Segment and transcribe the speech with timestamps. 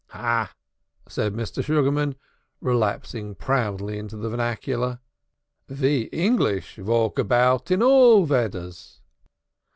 [0.15, 0.51] "Ah!"
[1.07, 1.63] said Mr.
[1.63, 2.15] Sugarman,
[2.59, 4.97] relapsing proudly into the vernacular,
[5.69, 8.99] "Ve English valk about in all vedders."